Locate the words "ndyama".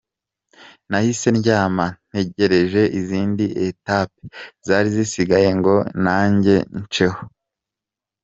1.37-1.85